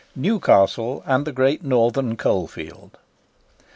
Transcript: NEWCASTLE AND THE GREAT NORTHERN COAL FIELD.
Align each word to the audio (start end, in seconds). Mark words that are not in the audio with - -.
NEWCASTLE 0.15 1.03
AND 1.05 1.25
THE 1.25 1.31
GREAT 1.31 1.63
NORTHERN 1.63 2.17
COAL 2.17 2.47
FIELD. 2.47 2.97